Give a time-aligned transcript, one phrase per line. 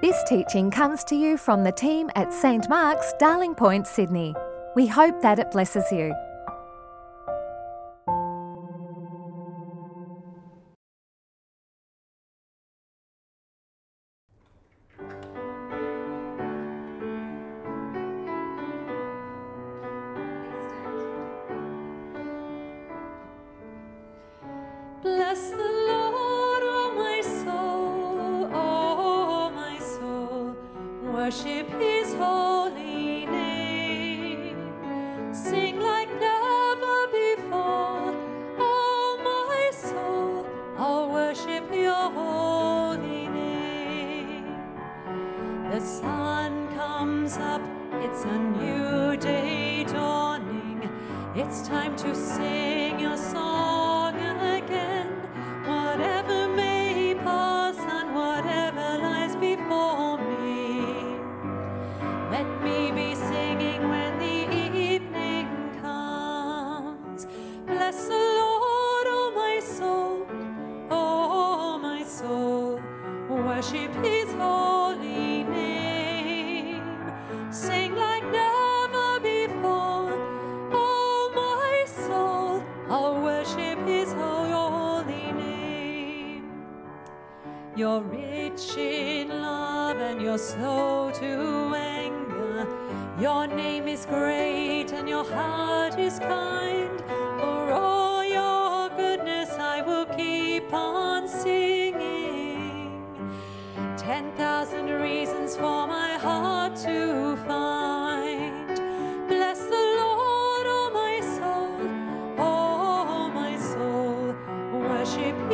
[0.00, 4.32] This teaching comes to you from the team at St Mark's, Darling Point, Sydney.
[4.76, 6.14] We hope that it blesses you.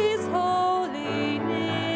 [0.05, 1.94] His holy name.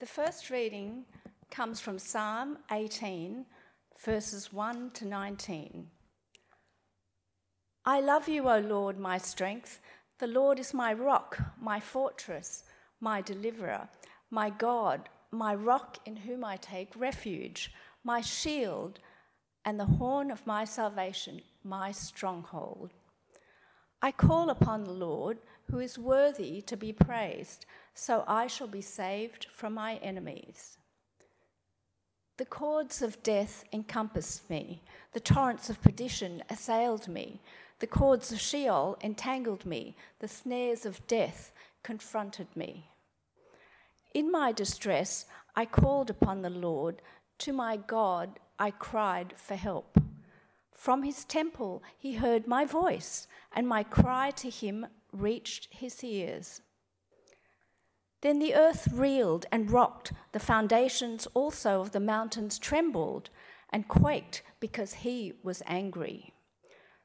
[0.00, 1.04] The first reading
[1.50, 3.44] comes from Psalm 18,
[4.02, 5.88] verses 1 to 19.
[7.84, 9.78] I love you, O Lord, my strength.
[10.18, 12.64] The Lord is my rock, my fortress,
[12.98, 13.90] my deliverer,
[14.30, 17.70] my God, my rock in whom I take refuge,
[18.02, 19.00] my shield,
[19.66, 22.94] and the horn of my salvation, my stronghold.
[24.02, 25.38] I call upon the Lord,
[25.70, 30.78] who is worthy to be praised, so I shall be saved from my enemies.
[32.38, 37.40] The cords of death encompassed me, the torrents of perdition assailed me,
[37.80, 42.90] the cords of Sheol entangled me, the snares of death confronted me.
[44.14, 47.00] In my distress, I called upon the Lord.
[47.38, 49.98] To my God, I cried for help.
[50.80, 56.62] From his temple, he heard my voice, and my cry to him reached his ears.
[58.22, 63.28] Then the earth reeled and rocked, the foundations also of the mountains trembled
[63.68, 66.32] and quaked because he was angry.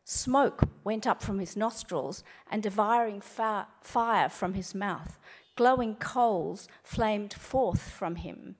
[0.05, 5.19] Smoke went up from his nostrils, and devouring fire from his mouth.
[5.57, 8.55] Glowing coals flamed forth from him.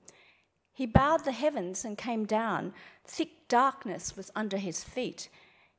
[0.76, 2.74] He bowed the heavens and came down.
[3.02, 5.30] Thick darkness was under his feet.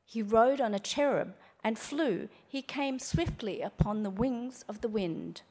[0.04, 2.28] He rode on a cherub and flew.
[2.48, 5.42] He came swiftly upon the wings of the wind.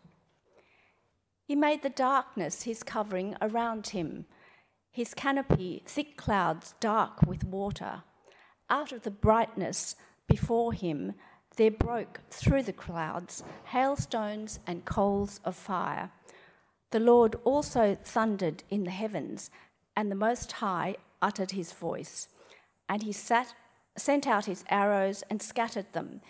[1.45, 4.25] He made the darkness his covering around him,
[4.91, 8.03] his canopy thick clouds dark with water.
[8.69, 9.95] Out of the brightness
[10.27, 11.13] before him
[11.55, 16.11] there broke through the clouds hailstones and coals of fire.
[16.91, 19.49] The Lord also thundered in the heavens,
[19.95, 22.29] and the Most High uttered his voice.
[22.87, 23.53] And he sat,
[23.97, 26.21] sent out his arrows and scattered them.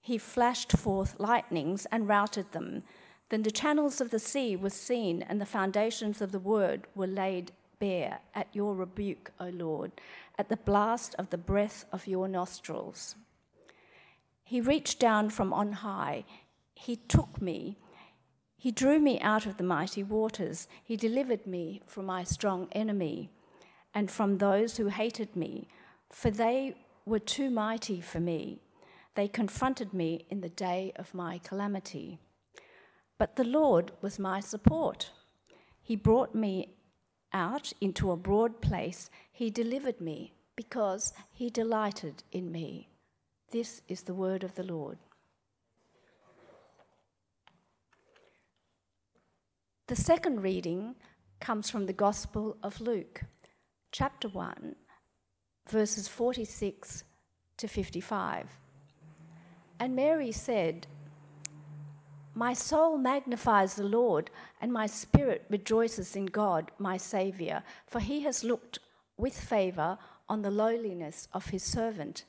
[0.00, 2.82] He flashed forth lightnings and routed them.
[3.30, 7.06] Then the channels of the sea were seen, and the foundations of the word were
[7.06, 9.92] laid bare at your rebuke, O Lord,
[10.38, 13.16] at the blast of the breath of your nostrils.
[14.44, 16.24] He reached down from on high,
[16.74, 17.78] he took me.
[18.64, 20.68] He drew me out of the mighty waters.
[20.82, 23.28] He delivered me from my strong enemy
[23.92, 25.68] and from those who hated me,
[26.10, 26.74] for they
[27.04, 28.62] were too mighty for me.
[29.16, 32.20] They confronted me in the day of my calamity.
[33.18, 35.10] But the Lord was my support.
[35.82, 36.74] He brought me
[37.34, 39.10] out into a broad place.
[39.30, 42.88] He delivered me because he delighted in me.
[43.50, 44.96] This is the word of the Lord.
[49.86, 50.94] The second reading
[51.40, 53.20] comes from the Gospel of Luke,
[53.92, 54.76] chapter 1,
[55.68, 57.04] verses 46
[57.58, 58.48] to 55.
[59.78, 60.86] And Mary said,
[62.34, 68.22] My soul magnifies the Lord, and my spirit rejoices in God, my Saviour, for he
[68.22, 68.78] has looked
[69.18, 69.98] with favour
[70.30, 72.24] on the lowliness of his servant.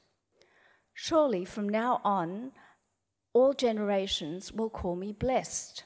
[0.94, 2.52] Surely from now on,
[3.32, 5.86] all generations will call me blessed.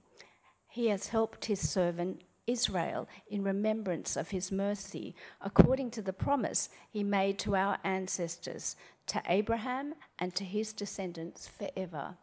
[0.73, 6.69] He has helped his servant Israel in remembrance of his mercy, according to the promise
[6.89, 8.77] he made to our ancestors,
[9.07, 12.15] to Abraham and to his descendants forever.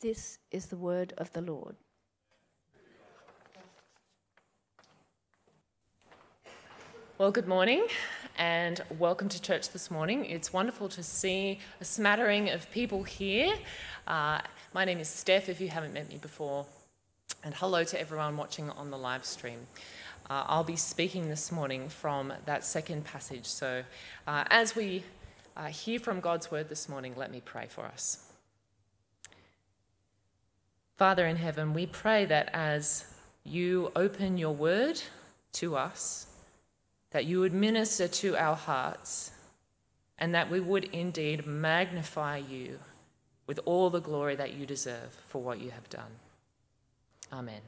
[0.00, 1.76] This is the word of the Lord.
[7.16, 7.86] Well, good morning
[8.36, 10.24] and welcome to church this morning.
[10.24, 13.54] It's wonderful to see a smattering of people here.
[14.08, 14.40] Uh,
[14.72, 16.66] my name is Steph, if you haven't met me before.
[17.44, 19.66] And hello to everyone watching on the live stream.
[20.30, 23.44] Uh, I'll be speaking this morning from that second passage.
[23.44, 23.82] So,
[24.26, 25.04] uh, as we
[25.54, 28.32] uh, hear from God's word this morning, let me pray for us.
[30.96, 33.12] Father in heaven, we pray that as
[33.44, 35.02] you open your word
[35.52, 36.26] to us,
[37.10, 39.32] that you would minister to our hearts,
[40.18, 42.78] and that we would indeed magnify you
[43.46, 46.23] with all the glory that you deserve for what you have done.
[47.34, 47.60] Amen.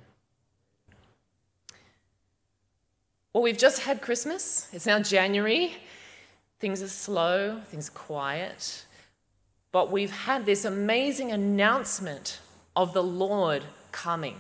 [3.33, 4.69] Well, we've just had Christmas.
[4.73, 5.75] It's now January.
[6.61, 8.85] Things are slow, things are quiet.
[9.73, 12.39] But we've had this amazing announcement
[12.77, 14.37] of the Lord coming.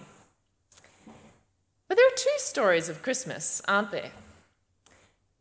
[1.88, 4.12] But there are two stories of Christmas, aren't there?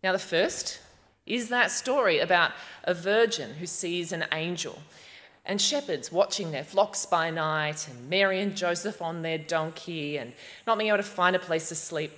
[0.03, 0.79] Now, the first
[1.27, 2.53] is that story about
[2.83, 4.79] a virgin who sees an angel
[5.45, 10.33] and shepherds watching their flocks by night, and Mary and Joseph on their donkey, and
[10.65, 12.11] not being able to find a place to sleep.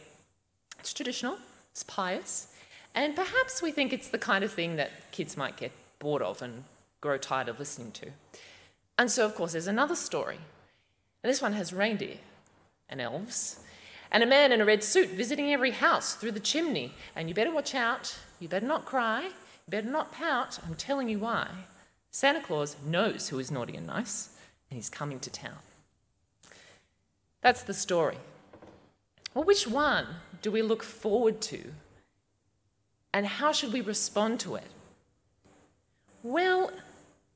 [0.80, 1.38] It's traditional,
[1.72, 2.54] it's pious,
[2.96, 6.42] and perhaps we think it's the kind of thing that kids might get bored of
[6.42, 6.64] and
[7.02, 8.08] grow tired of listening to.
[8.98, 10.40] And so, of course, there's another story.
[11.24, 12.18] And this one has reindeer
[12.90, 13.60] and elves,
[14.12, 16.94] and a man in a red suit visiting every house through the chimney.
[17.16, 20.60] And you better watch out, you better not cry, you better not pout.
[20.66, 21.50] I'm telling you why.
[22.18, 24.30] Santa Claus knows who is naughty and nice,
[24.72, 25.60] and he's coming to town.
[27.42, 28.18] That's the story.
[29.36, 30.08] Well, which one
[30.42, 31.62] do we look forward to?
[33.14, 34.66] And how should we respond to it?
[36.24, 36.72] Well,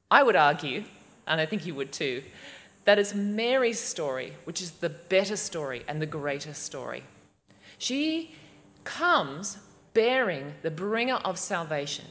[0.10, 0.86] I would argue,
[1.28, 2.24] and I think you would too,
[2.86, 7.04] that it's Mary's story which is the better story and the greater story.
[7.78, 8.34] She
[8.84, 9.60] comes
[9.94, 12.06] bearing the bringer of salvation.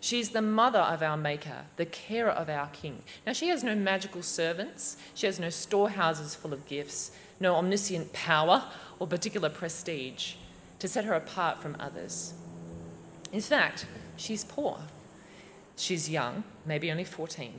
[0.00, 3.02] She's the mother of our Maker, the carer of our King.
[3.26, 8.12] Now, she has no magical servants, she has no storehouses full of gifts, no omniscient
[8.12, 8.64] power
[8.98, 10.34] or particular prestige
[10.78, 12.34] to set her apart from others.
[13.32, 13.86] In fact,
[14.16, 14.78] she's poor.
[15.76, 17.52] She's young, maybe only 14.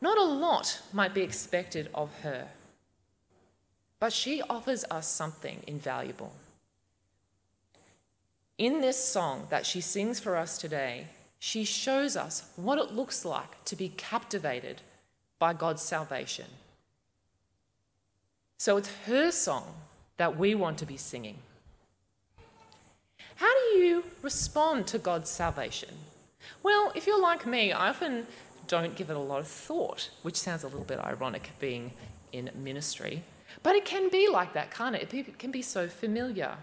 [0.00, 2.48] Not a lot might be expected of her,
[3.98, 6.32] but she offers us something invaluable.
[8.58, 11.06] In this song that she sings for us today,
[11.38, 14.82] she shows us what it looks like to be captivated
[15.38, 16.46] by God's salvation.
[18.58, 19.74] So it's her song
[20.16, 21.36] that we want to be singing.
[23.36, 25.94] How do you respond to God's salvation?
[26.64, 28.26] Well, if you're like me, I often
[28.66, 31.92] don't give it a lot of thought, which sounds a little bit ironic being
[32.32, 33.22] in ministry.
[33.62, 35.14] But it can be like that, can't it?
[35.14, 36.56] It can be so familiar.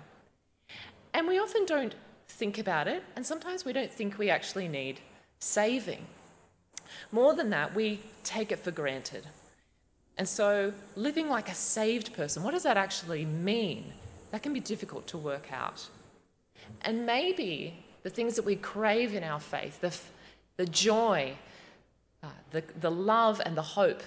[1.16, 1.96] And we often don't
[2.28, 5.00] think about it, and sometimes we don't think we actually need
[5.40, 6.08] saving.
[7.10, 9.26] More than that, we take it for granted.
[10.18, 13.94] And so, living like a saved person, what does that actually mean?
[14.32, 15.88] That can be difficult to work out.
[16.82, 19.98] And maybe the things that we crave in our faith, the,
[20.58, 21.38] the joy,
[22.22, 24.04] uh, the, the love, and the hope,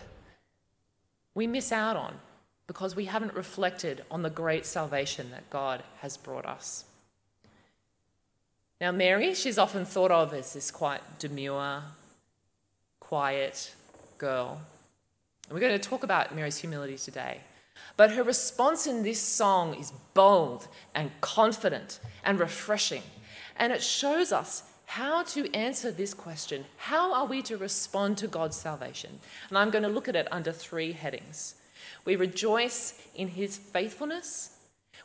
[1.34, 2.16] we miss out on
[2.66, 6.84] because we haven't reflected on the great salvation that God has brought us.
[8.80, 11.82] Now, Mary, she's often thought of as this quite demure,
[13.00, 13.74] quiet
[14.18, 14.60] girl.
[15.48, 17.40] And we're going to talk about Mary's humility today.
[17.96, 23.02] But her response in this song is bold and confident and refreshing.
[23.56, 28.28] And it shows us how to answer this question how are we to respond to
[28.28, 29.18] God's salvation?
[29.48, 31.56] And I'm going to look at it under three headings.
[32.04, 34.56] We rejoice in his faithfulness,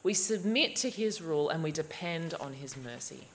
[0.04, 3.28] we submit to his rule, and we depend on his mercy.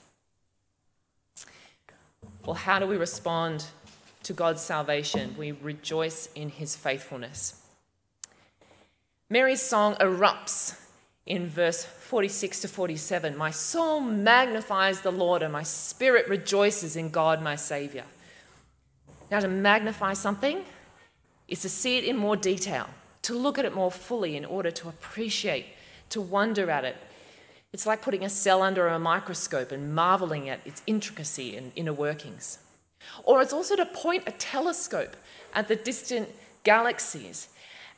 [2.48, 3.66] Well, how do we respond
[4.22, 5.34] to God's salvation?
[5.36, 7.60] We rejoice in his faithfulness.
[9.28, 10.80] Mary's song erupts
[11.26, 17.10] in verse 46 to 47 My soul magnifies the Lord, and my spirit rejoices in
[17.10, 18.06] God my Saviour.
[19.30, 20.64] Now, to magnify something
[21.48, 22.88] is to see it in more detail,
[23.24, 25.66] to look at it more fully in order to appreciate,
[26.08, 26.96] to wonder at it.
[27.72, 31.92] It's like putting a cell under a microscope and marveling at its intricacy and inner
[31.92, 32.58] workings.
[33.24, 35.16] Or it's also to point a telescope
[35.54, 36.28] at the distant
[36.64, 37.48] galaxies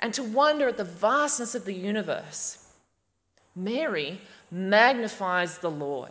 [0.00, 2.66] and to wonder at the vastness of the universe.
[3.54, 6.10] Mary magnifies the Lord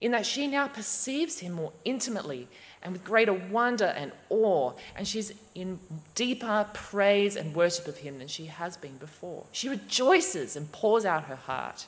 [0.00, 2.48] in that she now perceives him more intimately
[2.82, 5.80] and with greater wonder and awe, and she's in
[6.14, 9.44] deeper praise and worship of him than she has been before.
[9.52, 11.86] She rejoices and pours out her heart.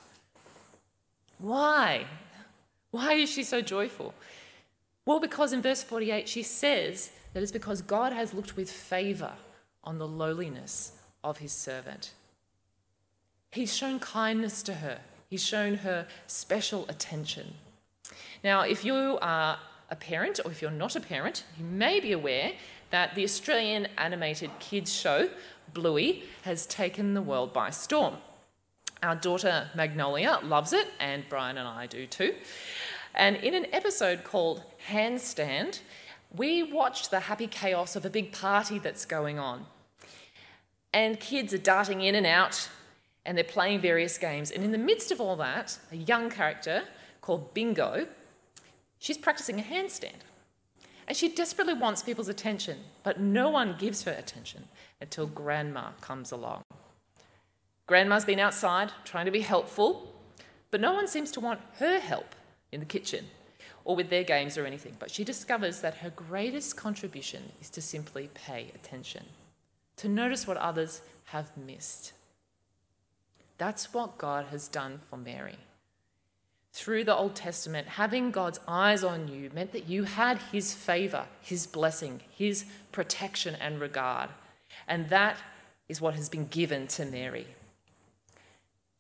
[1.39, 2.07] Why?
[2.91, 4.15] Why is she so joyful?
[5.07, 9.33] Well, because in verse 48 she says that it's because God has looked with favor
[9.85, 10.93] on the lowliness
[11.25, 12.13] of his servant.
[13.53, 17.55] He's shown kindness to her, he's shown her special attention.
[18.45, 19.59] Now, if you are
[19.91, 22.53] a parent or if you're not a parent, you may be aware
[22.91, 25.29] that the Australian animated kids show
[25.73, 28.17] Bluey has taken the world by storm.
[29.03, 32.35] Our daughter Magnolia loves it, and Brian and I do too.
[33.15, 35.81] And in an episode called Handstand,
[36.37, 39.67] we watched the happy chaos of a big party that's going on.
[40.93, 42.69] And kids are darting in and out,
[43.25, 44.51] and they're playing various games.
[44.51, 46.85] And in the midst of all that, a young character
[47.21, 48.07] called Bingo,
[48.99, 50.23] she's practicing a handstand.
[51.07, 54.65] And she desperately wants people's attention, but no one gives her attention
[55.01, 56.63] until Grandma comes along.
[57.89, 60.15] Grandma's been outside trying to be helpful,
[60.71, 62.37] but no one seems to want her help
[62.71, 63.25] in the kitchen
[63.85, 64.95] or with their games or anything.
[64.99, 69.25] But she discovers that her greatest contribution is to simply pay attention
[69.97, 72.13] to notice what others have missed.
[73.57, 75.57] That's what God has done for Mary.
[76.75, 81.25] Through the Old Testament, having God's eyes on you meant that you had His favor,
[81.41, 84.29] His blessing, His protection and regard.
[84.87, 85.39] And that
[85.89, 87.47] is what has been given to Mary.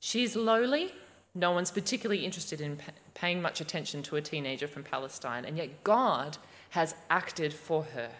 [0.01, 0.93] She's lowly.
[1.35, 2.79] No one's particularly interested in
[3.15, 6.39] paying much attention to a teenager from Palestine, and yet God
[6.71, 8.11] has acted for her.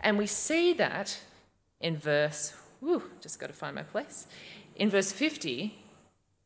[0.00, 1.20] And we see that
[1.80, 4.26] in verse, whew, just got to find my place.
[4.76, 5.76] In verse 50,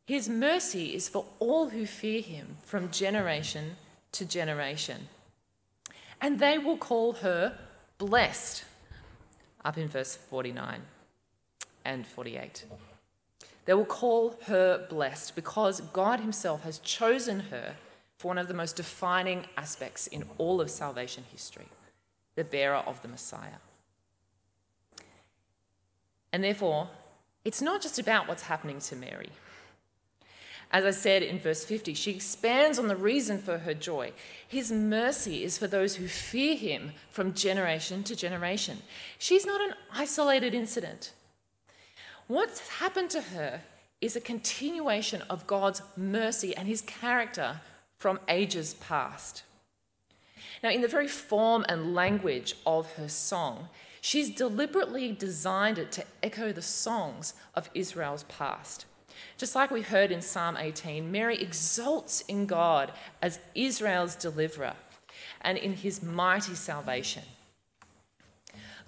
[0.06, 3.76] his mercy is for all who fear him from generation
[4.12, 5.08] to generation.
[6.20, 7.58] And they will call her
[7.98, 8.64] blessed,
[9.64, 10.82] up in verse 49
[11.84, 12.64] and 48.
[13.64, 17.76] They will call her blessed because God Himself has chosen her
[18.18, 21.66] for one of the most defining aspects in all of salvation history
[22.34, 23.60] the bearer of the Messiah.
[26.32, 26.88] And therefore,
[27.44, 29.28] it's not just about what's happening to Mary.
[30.70, 34.12] As I said in verse 50, she expands on the reason for her joy.
[34.48, 38.78] His mercy is for those who fear him from generation to generation.
[39.18, 41.12] She's not an isolated incident.
[42.28, 43.62] What's happened to her
[44.00, 47.60] is a continuation of God's mercy and his character
[47.96, 49.44] from ages past.
[50.62, 53.68] Now, in the very form and language of her song,
[54.00, 58.86] she's deliberately designed it to echo the songs of Israel's past.
[59.36, 64.74] Just like we heard in Psalm 18, Mary exults in God as Israel's deliverer
[65.40, 67.22] and in his mighty salvation.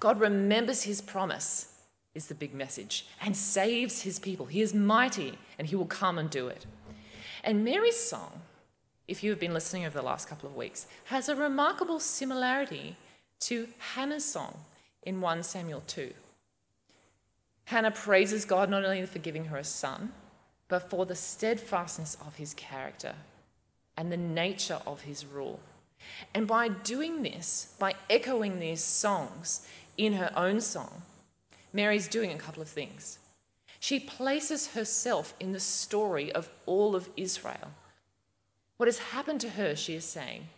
[0.01, 1.74] God remembers his promise,
[2.15, 4.47] is the big message, and saves his people.
[4.47, 6.67] He is mighty and he will come and do it.
[7.43, 8.43] And Mary's song,
[9.09, 12.97] if you have been listening over the last couple of weeks, has a remarkable similarity
[13.41, 14.61] to Hannah's song
[15.03, 16.13] in 1 Samuel 2.
[17.67, 20.13] Hannah praises God not only for giving her a son,
[20.69, 23.15] but for the steadfastness of his character
[23.97, 25.61] and the nature of his rule.
[26.35, 29.67] And by doing this, by echoing these songs
[29.97, 31.03] in her own song,
[31.75, 33.19] Mary's doing a couple of things.
[33.81, 37.73] She places herself in the story of all of Israel.
[38.79, 40.49] What has happened to her, she is saying,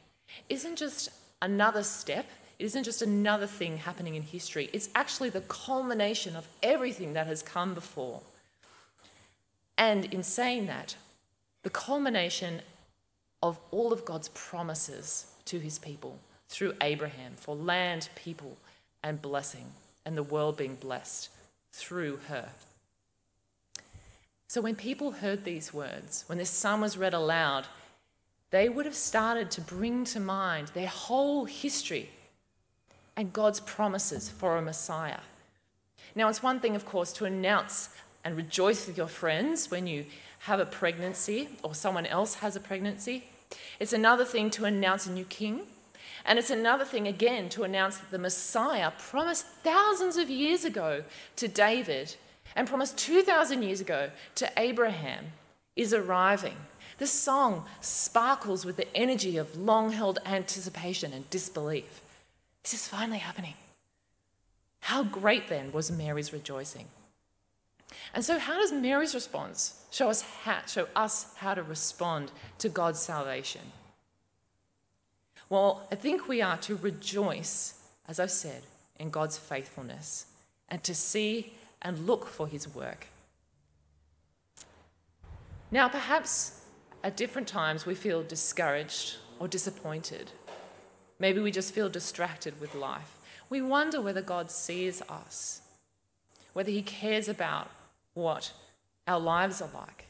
[0.49, 1.09] isn't just
[1.43, 2.27] another step,
[2.59, 7.27] it isn't just another thing happening in history, it's actually the culmination of everything that
[7.27, 8.21] has come before.
[9.77, 10.97] And in saying that,
[11.63, 12.61] the culmination
[13.43, 16.19] of all of God's promises to his people
[16.49, 18.57] through Abraham for land, people,
[19.03, 19.73] and blessing,
[20.07, 21.29] and the world being blessed
[21.73, 22.49] through her.
[24.49, 27.67] So when people heard these words, when this psalm was read aloud,
[28.51, 32.09] they would have started to bring to mind their whole history
[33.17, 35.21] and God's promises for a Messiah.
[36.15, 37.91] Now, it's one thing, of course, to announce
[38.25, 40.07] and rejoice with your friends when you
[40.41, 43.25] have a pregnancy or someone else has a pregnancy.
[43.81, 45.63] It's another thing to announce a new king.
[46.27, 51.05] And it's another thing, again, to announce that the Messiah promised thousands of years ago
[51.37, 52.17] to David
[52.57, 55.27] and promised 2,000 years ago to Abraham
[55.77, 56.57] is arriving.
[56.99, 62.01] The song sparkles with the energy of long held anticipation and disbelief.
[62.65, 63.55] This is finally happening.
[64.81, 66.87] How great then was Mary's rejoicing?
[68.15, 72.69] And so, how does Mary's response show us how, show us how to respond to
[72.69, 73.61] God's salvation?
[75.49, 77.75] Well, I think we are to rejoice,
[78.09, 78.63] as I've said,
[78.99, 80.27] in God's faithfulness
[80.69, 83.07] and to see and look for his work.
[85.71, 86.61] Now, perhaps
[87.05, 90.33] at different times we feel discouraged or disappointed.
[91.19, 93.17] Maybe we just feel distracted with life.
[93.49, 95.61] We wonder whether God sees us,
[96.53, 97.71] whether he cares about
[98.15, 98.53] what
[99.07, 100.07] our lives are like.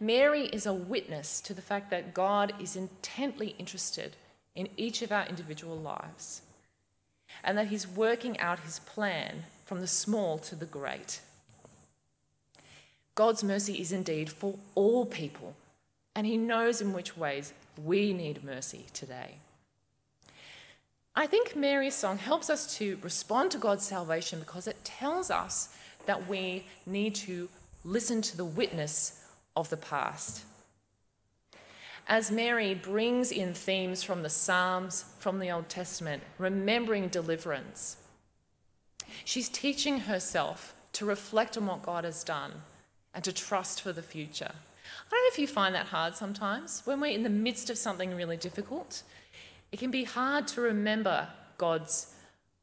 [0.00, 4.16] Mary is a witness to the fact that God is intently interested
[4.58, 6.42] in each of our individual lives
[7.44, 11.20] and that he's working out his plan from the small to the great.
[13.14, 15.54] God's mercy is indeed for all people,
[16.14, 17.52] and he knows in which ways
[17.84, 19.36] we need mercy today.
[21.14, 25.68] I think Mary's song helps us to respond to God's salvation because it tells us
[26.06, 27.48] that we need to
[27.84, 29.24] listen to the witness
[29.56, 30.44] of the past.
[32.10, 37.98] As Mary brings in themes from the Psalms, from the Old Testament, remembering deliverance,
[39.26, 42.62] she's teaching herself to reflect on what God has done
[43.12, 44.50] and to trust for the future.
[44.50, 46.80] I don't know if you find that hard sometimes.
[46.86, 49.02] When we're in the midst of something really difficult,
[49.70, 52.14] it can be hard to remember God's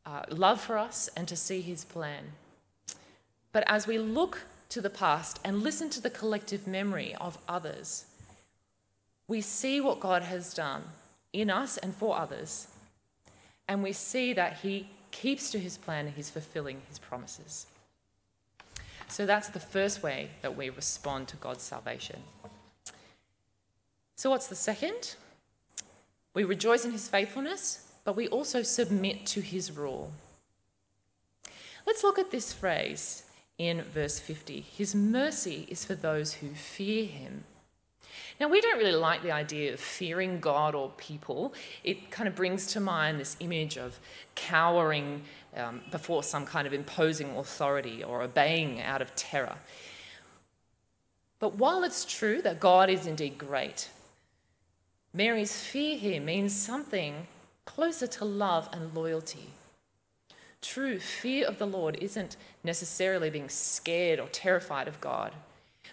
[0.08, 2.32] uh, love for us and to see his plan.
[3.52, 8.06] But as we look to the past and listen to the collective memory of others,
[9.28, 10.84] we see what God has done
[11.34, 12.68] in us and for others,
[13.68, 17.68] and we see that He keeps to His plan and He's fulfilling His promises.
[19.08, 22.22] So that's the first way that we respond to God's salvation.
[24.16, 25.16] So, what's the second?
[26.34, 30.12] We rejoice in His faithfulness, but we also submit to His rule.
[31.86, 33.24] Let's look at this phrase
[33.58, 34.62] in verse 50.
[34.62, 37.44] His mercy is for those who fear him.
[38.40, 41.54] Now, we don't really like the idea of fearing God or people.
[41.84, 44.00] It kind of brings to mind this image of
[44.36, 45.24] cowering
[45.56, 49.56] um, before some kind of imposing authority or obeying out of terror.
[51.40, 53.90] But while it's true that God is indeed great,
[55.14, 57.28] Mary's fear here means something
[57.66, 59.50] closer to love and loyalty.
[60.62, 65.34] True fear of the Lord isn't necessarily being scared or terrified of God,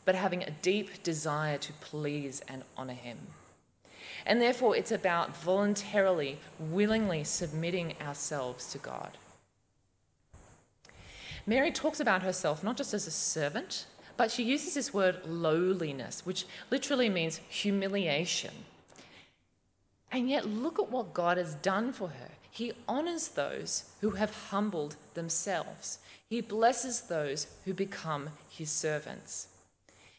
[0.04, 3.18] but having a deep desire to please and honour Him.
[4.24, 9.18] And therefore, it's about voluntarily, willingly submitting ourselves to God.
[11.46, 13.86] Mary talks about herself not just as a servant,
[14.16, 18.54] but she uses this word lowliness, which literally means humiliation.
[20.12, 22.30] And yet, look at what God has done for her.
[22.50, 25.98] He honors those who have humbled themselves.
[26.28, 29.48] He blesses those who become his servants.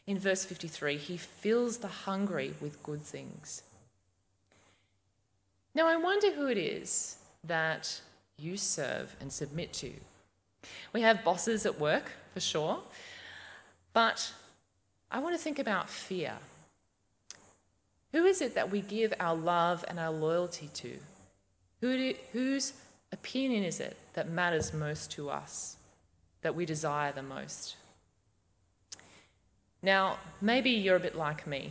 [0.06, 3.62] In verse 53, he fills the hungry with good things.
[5.74, 8.00] Now, I wonder who it is that
[8.38, 9.92] you serve and submit to.
[10.92, 12.80] We have bosses at work, for sure,
[13.92, 14.32] but
[15.10, 16.34] I want to think about fear.
[18.12, 20.98] Who is it that we give our love and our loyalty to?
[21.80, 22.74] Who do, whose
[23.12, 25.76] opinion is it that matters most to us,
[26.42, 27.76] that we desire the most?
[29.84, 31.70] Now, maybe you're a bit like me.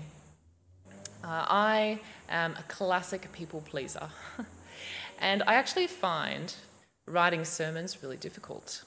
[1.23, 1.99] Uh, I
[2.29, 4.07] am a classic people pleaser.
[5.19, 6.53] and I actually find
[7.07, 8.83] writing sermons really difficult.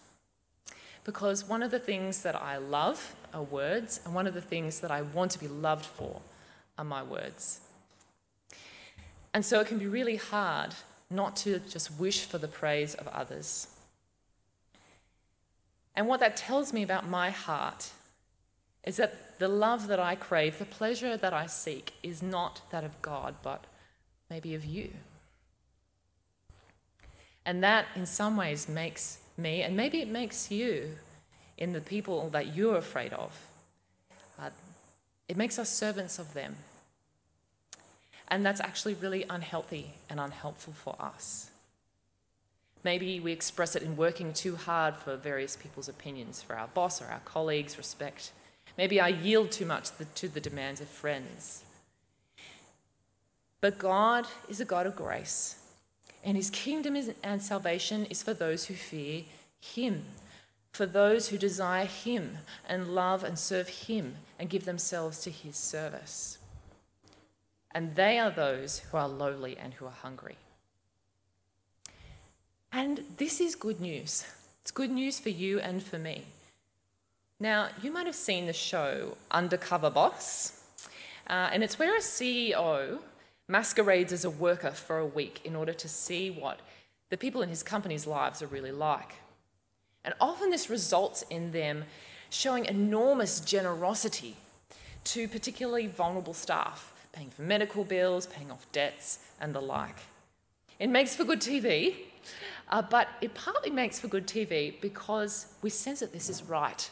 [1.03, 4.79] Because one of the things that I love are words, and one of the things
[4.79, 6.21] that I want to be loved for
[6.79, 7.59] are my words.
[9.35, 10.73] And so it can be really hard
[11.11, 13.67] not to just wish for the praise of others.
[15.97, 17.91] And what that tells me about my heart
[18.87, 22.85] is that the love that I crave, the pleasure that I seek, is not that
[22.85, 23.65] of God, but
[24.31, 24.91] maybe of you.
[27.45, 30.93] And that, in some ways, makes me, and maybe it makes you,
[31.59, 33.33] in the people that you're afraid of,
[34.41, 34.51] uh,
[35.29, 36.57] it makes us servants of them.
[38.29, 41.51] And that's actually really unhealthy and unhelpful for us.
[42.83, 47.03] Maybe we express it in working too hard for various people's opinions, for our boss
[47.03, 48.33] or our colleagues' respect.
[48.77, 51.65] Maybe I yield too much to the demands of friends.
[53.61, 55.57] But God is a God of grace,
[56.23, 59.25] and his kingdom and salvation is for those who fear
[59.61, 60.05] him,
[60.73, 65.57] for those who desire him and love and serve him and give themselves to his
[65.57, 66.39] service.
[67.73, 70.37] And they are those who are lowly and who are hungry.
[72.73, 74.27] And this is good news.
[74.61, 76.25] It's good news for you and for me.
[77.39, 80.59] Now, you might have seen the show Undercover Boss,
[81.29, 82.99] uh, and it's where a CEO
[83.47, 86.61] masquerades as a worker for a week in order to see what
[87.11, 89.17] the people in his company's lives are really like.
[90.03, 91.85] And often this results in them
[92.31, 94.37] showing enormous generosity
[95.05, 99.97] to particularly vulnerable staff, paying for medical bills, paying off debts, and the like.
[100.79, 101.97] It makes for good TV,
[102.71, 106.91] uh, but it partly makes for good TV because we sense that this is right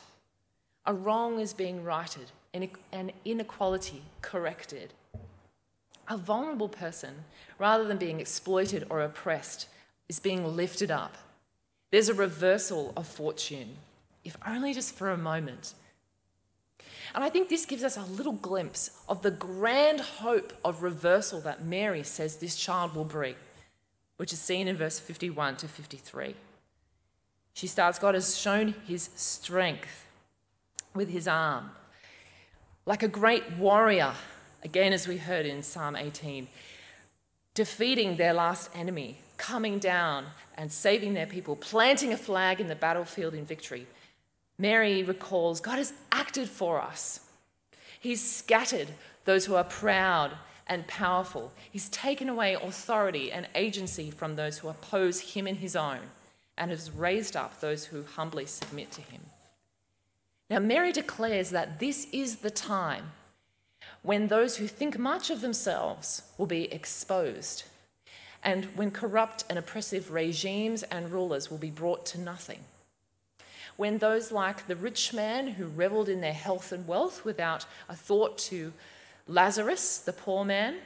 [0.87, 4.93] a wrong is being righted, an inequality corrected.
[6.09, 7.25] A vulnerable person,
[7.59, 9.69] rather than being exploited or oppressed,
[10.09, 11.17] is being lifted up.
[11.91, 13.77] There's a reversal of fortune,
[14.25, 15.75] if only just for a moment.
[17.15, 21.41] And I think this gives us a little glimpse of the grand hope of reversal
[21.43, 23.37] that Mary says this child will bring,
[24.17, 26.35] which is seen in verse 51 to 53.
[27.55, 30.05] She starts God has shown his strength
[30.95, 31.71] with his arm.
[32.87, 34.13] Like a great warrior,
[34.63, 36.49] again, as we heard in Psalm 18,
[37.55, 40.27] defeating their last enemy, coming down
[40.57, 43.87] and saving their people, planting a flag in the battlefield in victory.
[44.59, 47.21] Mary recalls God has acted for us.
[47.99, 48.89] He's scattered
[49.25, 50.33] those who are proud
[50.67, 51.53] and powerful.
[51.71, 56.01] He's taken away authority and agency from those who oppose him in his own
[56.57, 59.21] and has raised up those who humbly submit to him.
[60.51, 63.13] Now, Mary declares that this is the time
[64.03, 67.65] when those who think much of themselves will be exposed,
[68.43, 72.61] and when corrupt and oppressive regimes and rulers will be brought to nothing.
[73.77, 77.97] When those like the rich man who reveled in their health and wealth without a
[77.97, 78.73] thought to
[79.27, 80.77] Lazarus, the poor man,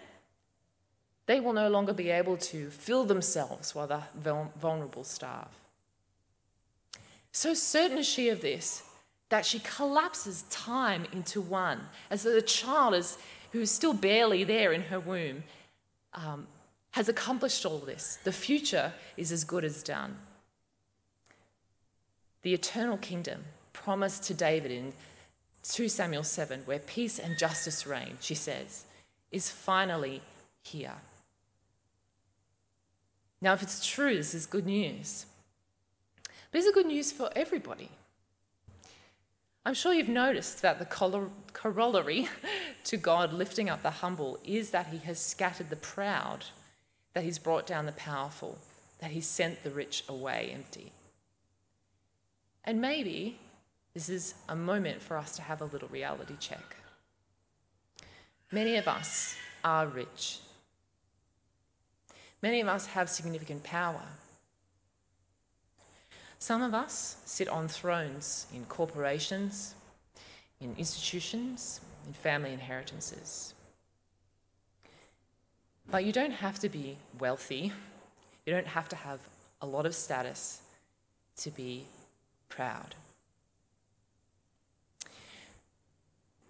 [1.27, 4.03] they will no longer be able to fill themselves while the
[4.59, 5.49] vulnerable starve.
[7.33, 8.85] So certain is she of this
[9.29, 13.19] that she collapses time into one, as the child is,
[13.53, 15.43] who is still barely there in her womb
[16.15, 16.47] um,
[16.93, 18.19] has accomplished all this.
[18.25, 20.17] The future is as good as done.
[22.43, 24.93] The eternal kingdom promised to David in
[25.63, 28.85] 2 Samuel 7, where peace and justice reign, she says,
[29.31, 30.23] is finally
[30.63, 30.95] here.
[33.41, 35.27] Now, if it's true, this is good news.
[36.51, 37.91] But is good news for everybody?
[39.69, 42.27] I'm sure you've noticed that the corollary
[42.85, 46.47] to God lifting up the humble is that he has scattered the proud,
[47.13, 48.57] that he's brought down the powerful,
[49.01, 50.91] that he's sent the rich away empty.
[52.65, 53.41] And maybe
[53.93, 56.77] this is a moment for us to have a little reality check.
[58.51, 60.39] Many of us are rich.
[62.41, 64.05] Many of us have significant power.
[66.39, 69.75] Some of us sit on thrones in corporations,
[70.61, 73.55] in institutions, in family inheritances.
[75.91, 77.73] But you don't have to be wealthy,
[78.47, 79.21] you don't have to have
[79.61, 80.63] a lot of status
[81.39, 81.87] to be
[82.49, 82.95] proud.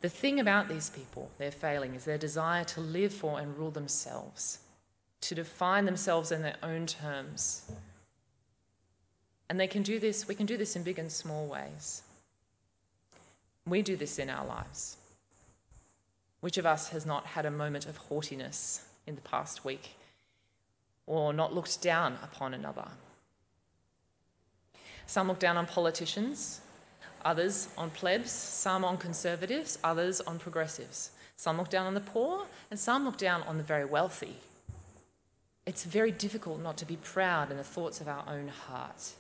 [0.01, 3.71] The thing about these people, their failing, is their desire to live for and rule
[3.71, 4.61] themselves,
[5.23, 7.71] to define themselves in their own terms.
[9.49, 12.03] And they can do this, we can do this in big and small ways.
[13.67, 14.97] We do this in our lives.
[16.41, 19.97] Which of us has not had a moment of haughtiness in the past week
[21.07, 22.89] or not looked down upon another?
[25.07, 26.61] Some look down on politicians,
[27.25, 31.11] others on plebs, some on conservatives, others on progressives.
[31.37, 34.37] Some look down on the poor, and some look down on the very wealthy.
[35.67, 39.13] It's very difficult not to be proud in the thoughts of our own heart.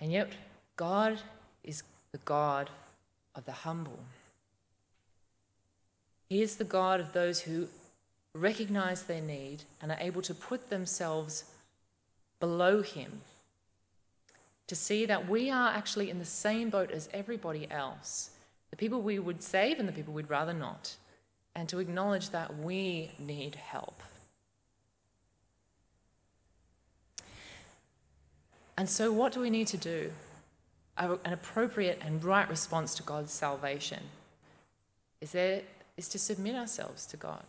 [0.00, 0.32] And yet,
[0.76, 1.20] God
[1.62, 1.82] is
[2.12, 2.70] the God
[3.34, 4.00] of the humble.
[6.28, 7.68] He is the God of those who
[8.34, 11.44] recognize their need and are able to put themselves
[12.38, 13.20] below Him
[14.66, 18.30] to see that we are actually in the same boat as everybody else
[18.70, 20.96] the people we would save and the people we'd rather not,
[21.54, 24.00] and to acknowledge that we need help.
[28.80, 30.10] And so, what do we need to do?
[30.96, 34.04] An appropriate and right response to God's salvation
[35.20, 35.60] is, there,
[35.98, 37.44] is to submit ourselves to God.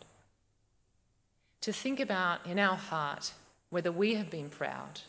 [1.62, 3.32] To think about in our heart
[3.70, 5.00] whether we have been proud,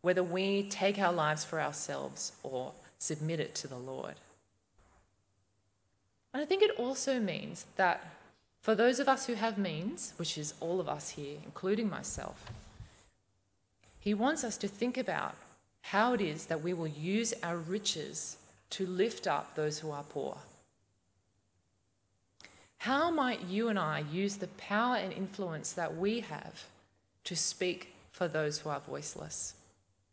[0.00, 4.14] whether we take our lives for ourselves or submit it to the Lord.
[6.32, 8.10] And I think it also means that
[8.62, 12.50] for those of us who have means, which is all of us here, including myself,
[14.06, 15.34] he wants us to think about
[15.82, 18.36] how it is that we will use our riches
[18.70, 20.36] to lift up those who are poor.
[22.78, 26.66] How might you and I use the power and influence that we have
[27.24, 29.54] to speak for those who are voiceless,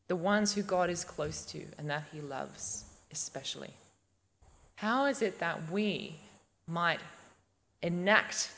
[0.08, 3.76] the ones who God is close to and that He loves especially.
[4.78, 6.16] How is it that we
[6.66, 7.00] might
[7.84, 8.54] enact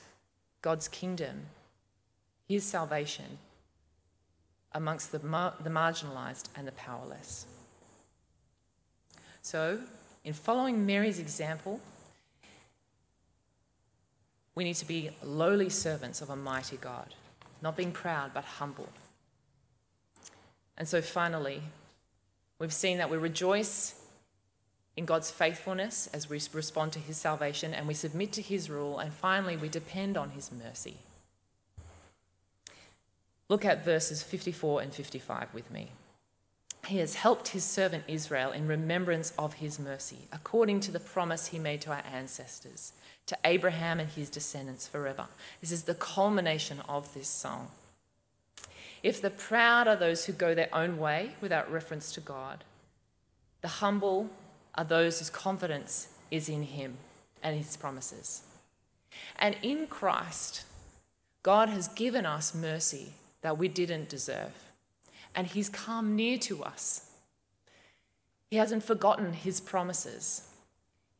[0.62, 1.48] God's kingdom,
[2.48, 3.38] His salvation,
[4.76, 7.48] amongst the, mar- the marginalized and the powerless?
[9.42, 9.80] So,
[10.24, 11.80] in following Mary's example,
[14.54, 17.16] we need to be lowly servants of a mighty God
[17.66, 18.90] not being proud, but humble.
[20.78, 21.62] And so finally,
[22.60, 23.96] we've seen that we rejoice
[24.96, 29.00] in God's faithfulness as we respond to his salvation and we submit to his rule,
[29.00, 30.98] and finally, we depend on his mercy.
[33.48, 35.92] Look at verses 54 and 55 with me.
[36.88, 41.48] He has helped his servant Israel in remembrance of his mercy, according to the promise
[41.48, 42.94] he made to our ancestors
[43.28, 45.26] to Abraham and his descendants forever.
[45.62, 47.70] This is the culmination of this song.
[49.02, 52.64] If the proud are those who go their own way without reference to God,
[53.62, 54.30] the humble
[54.76, 56.98] are those whose confidence is in him
[57.42, 58.44] and his promises.
[59.38, 60.66] And in Christ,
[61.42, 63.14] God has given us mercy
[63.46, 64.72] that we didn't deserve,
[65.36, 67.12] and he's come near to us.
[68.50, 70.50] He hasn't forgotten his promises.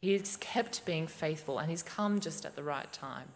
[0.02, 3.28] He's kept being faithful and he's come just at the right time.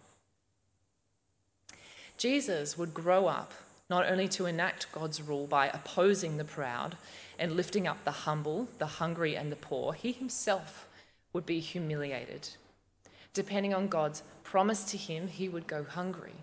[2.17, 3.54] Jesus would grow up
[3.91, 6.97] not only to enact God's rule by opposing the proud
[7.38, 10.88] and lifting up the humble, the hungry, and the poor, he himself
[11.32, 12.49] would be humiliated.
[13.36, 16.34] Depending on God's promise to him, he would go hungry.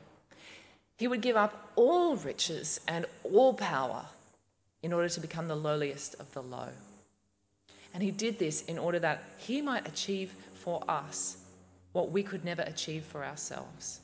[0.97, 4.07] He would give up all riches and all power
[4.83, 6.69] in order to become the lowliest of the low.
[7.93, 11.39] And he did this in order that he might achieve for us
[11.93, 14.01] what we could never achieve for ourselves.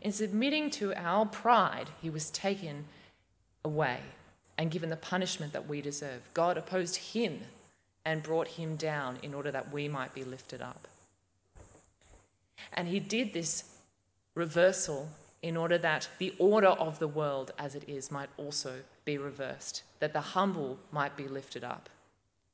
[0.00, 2.84] In submitting to our pride, he was taken
[3.64, 3.98] away
[4.56, 6.22] and given the punishment that we deserve.
[6.34, 7.40] God opposed him
[8.04, 10.88] and brought him down in order that we might be lifted up.
[12.72, 13.64] And he did this
[14.34, 15.08] reversal
[15.42, 19.82] in order that the order of the world as it is might also be reversed,
[20.00, 21.88] that the humble might be lifted up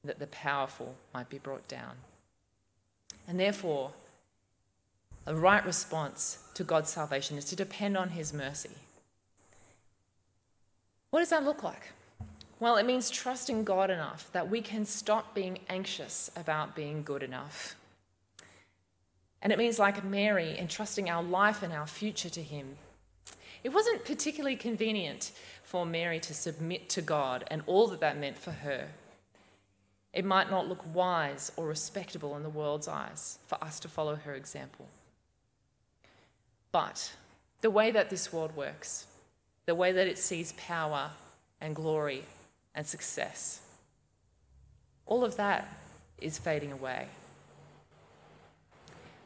[0.04, 1.96] that the powerful might be brought down.
[3.26, 3.92] And therefore,
[5.26, 8.70] a right response to God's salvation is to depend on His mercy.
[11.10, 11.92] What does that look like?
[12.60, 17.22] Well, it means trusting God enough that we can stop being anxious about being good
[17.22, 17.76] enough.
[19.44, 22.76] And it means, like Mary, entrusting our life and our future to Him.
[23.62, 28.38] It wasn't particularly convenient for Mary to submit to God and all that that meant
[28.38, 28.88] for her.
[30.14, 34.16] It might not look wise or respectable in the world's eyes for us to follow
[34.16, 34.88] her example.
[36.72, 37.12] But
[37.60, 39.06] the way that this world works,
[39.66, 41.10] the way that it sees power
[41.60, 42.24] and glory
[42.74, 43.60] and success,
[45.06, 45.68] all of that
[46.18, 47.08] is fading away.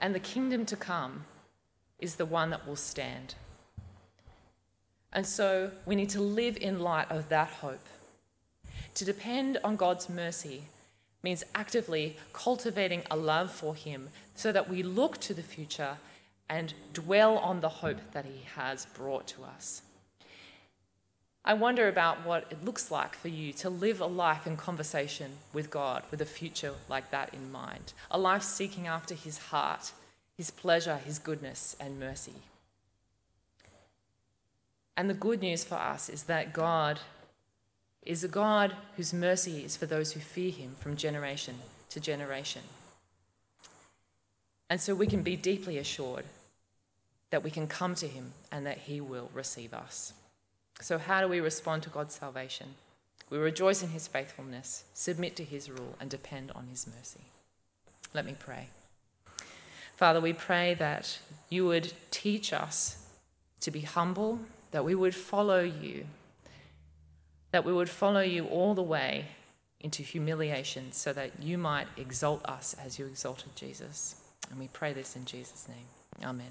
[0.01, 1.25] And the kingdom to come
[1.99, 3.35] is the one that will stand.
[5.13, 7.87] And so we need to live in light of that hope.
[8.95, 10.65] To depend on God's mercy
[11.23, 15.97] means actively cultivating a love for Him so that we look to the future
[16.49, 19.83] and dwell on the hope that He has brought to us.
[21.45, 25.33] I wonder about what it looks like for you to live a life in conversation
[25.53, 29.93] with God with a future like that in mind, a life seeking after His heart,
[30.37, 32.35] His pleasure, His goodness, and mercy.
[34.97, 36.99] And the good news for us is that God
[38.05, 41.55] is a God whose mercy is for those who fear Him from generation
[41.91, 42.63] to generation.
[44.69, 46.25] And so we can be deeply assured
[47.31, 50.13] that we can come to Him and that He will receive us.
[50.81, 52.75] So, how do we respond to God's salvation?
[53.31, 57.21] We rejoice in his faithfulness, submit to his rule, and depend on his mercy.
[58.15, 58.69] Let me pray.
[59.97, 61.19] Father, we pray that
[61.51, 63.07] you would teach us
[63.61, 64.39] to be humble,
[64.71, 66.07] that we would follow you,
[67.51, 69.27] that we would follow you all the way
[69.81, 74.17] into humiliation so that you might exalt us as you exalted Jesus.
[74.51, 75.87] And we pray this in Jesus' name.
[76.25, 76.51] Amen.